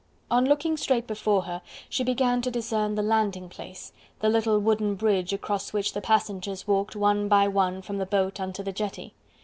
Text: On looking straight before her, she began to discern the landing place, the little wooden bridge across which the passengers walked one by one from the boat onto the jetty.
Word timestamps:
On 0.31 0.45
looking 0.47 0.77
straight 0.77 1.05
before 1.05 1.43
her, 1.43 1.61
she 1.87 2.03
began 2.03 2.41
to 2.41 2.49
discern 2.49 2.95
the 2.95 3.03
landing 3.03 3.49
place, 3.49 3.93
the 4.19 4.29
little 4.29 4.57
wooden 4.57 4.95
bridge 4.95 5.31
across 5.31 5.73
which 5.73 5.93
the 5.93 6.01
passengers 6.01 6.67
walked 6.67 6.95
one 6.95 7.27
by 7.27 7.47
one 7.47 7.83
from 7.83 7.99
the 7.99 8.07
boat 8.07 8.39
onto 8.39 8.63
the 8.63 8.71
jetty. 8.71 9.13